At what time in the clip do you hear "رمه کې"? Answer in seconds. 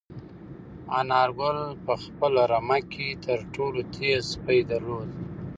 2.51-3.07